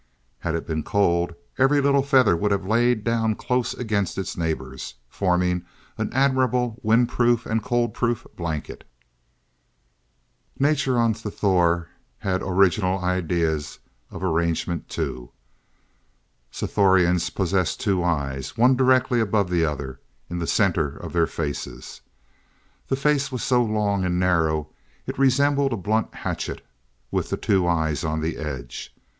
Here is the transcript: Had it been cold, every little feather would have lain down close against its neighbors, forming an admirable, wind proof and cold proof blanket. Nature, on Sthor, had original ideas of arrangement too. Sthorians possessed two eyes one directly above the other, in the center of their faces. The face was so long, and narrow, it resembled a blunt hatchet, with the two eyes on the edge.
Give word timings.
Had 0.39 0.55
it 0.55 0.65
been 0.65 0.81
cold, 0.81 1.35
every 1.59 1.79
little 1.79 2.01
feather 2.01 2.35
would 2.35 2.49
have 2.49 2.65
lain 2.65 3.03
down 3.03 3.35
close 3.35 3.75
against 3.75 4.17
its 4.17 4.35
neighbors, 4.35 4.95
forming 5.07 5.63
an 5.95 6.11
admirable, 6.11 6.79
wind 6.81 7.07
proof 7.07 7.45
and 7.45 7.61
cold 7.61 7.93
proof 7.93 8.25
blanket. 8.35 8.83
Nature, 10.57 10.97
on 10.97 11.13
Sthor, 11.13 11.85
had 12.17 12.41
original 12.41 12.97
ideas 12.97 13.77
of 14.09 14.23
arrangement 14.23 14.89
too. 14.89 15.29
Sthorians 16.51 17.29
possessed 17.29 17.79
two 17.79 18.03
eyes 18.03 18.57
one 18.57 18.75
directly 18.75 19.19
above 19.21 19.51
the 19.51 19.65
other, 19.65 19.99
in 20.31 20.39
the 20.39 20.47
center 20.47 20.97
of 20.97 21.13
their 21.13 21.27
faces. 21.27 22.01
The 22.87 22.95
face 22.95 23.31
was 23.31 23.43
so 23.43 23.63
long, 23.63 24.03
and 24.03 24.19
narrow, 24.19 24.69
it 25.05 25.19
resembled 25.19 25.73
a 25.73 25.77
blunt 25.77 26.11
hatchet, 26.15 26.65
with 27.11 27.29
the 27.29 27.37
two 27.37 27.67
eyes 27.67 28.03
on 28.03 28.21
the 28.21 28.37
edge. 28.37 28.95